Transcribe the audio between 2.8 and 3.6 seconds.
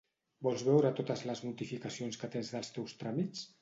teus tràmits?